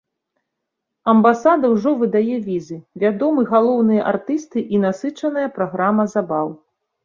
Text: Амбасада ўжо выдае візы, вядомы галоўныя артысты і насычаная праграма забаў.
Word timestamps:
Амбасада 1.11 1.65
ўжо 1.73 1.91
выдае 1.99 2.35
візы, 2.47 2.77
вядомы 3.05 3.41
галоўныя 3.53 4.09
артысты 4.15 4.67
і 4.77 4.83
насычаная 4.89 5.47
праграма 5.61 6.11
забаў. 6.19 6.47